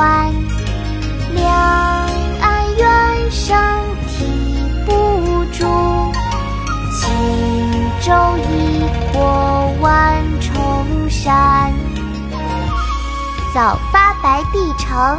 [0.00, 0.32] 日还。
[1.34, 1.46] 两
[2.40, 3.56] 岸猿声
[4.08, 4.24] 啼
[4.86, 5.66] 不住，
[6.92, 7.04] 轻
[8.00, 10.50] 舟已过万重
[11.08, 11.72] 山。
[13.54, 15.18] 早发白帝城，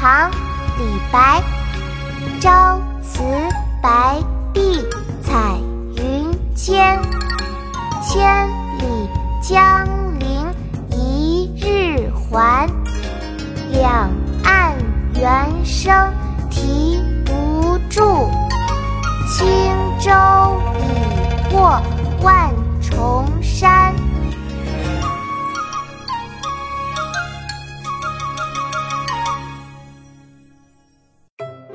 [0.00, 0.30] 唐·
[0.78, 1.42] 李白。
[2.40, 3.22] 朝辞
[3.80, 4.20] 白
[4.52, 4.84] 帝
[15.82, 16.14] 声
[16.48, 18.30] 啼不住，
[19.28, 20.12] 轻舟
[20.78, 21.82] 已过
[22.22, 23.92] 万重山。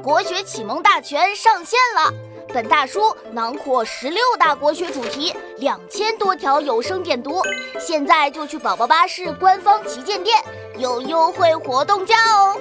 [0.01, 2.13] 国学启蒙大全上线了，
[2.53, 7.41] 本大书囊括十六大国学主题，两千多条有声点读。
[7.77, 10.41] 现在就去宝宝巴士官方旗舰店，
[10.77, 12.55] 有优惠活动价哦！